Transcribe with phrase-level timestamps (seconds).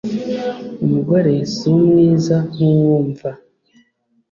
[0.83, 3.29] umugore si umwiza nk'uwumva